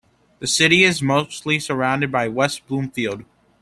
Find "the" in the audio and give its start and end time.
0.39-0.47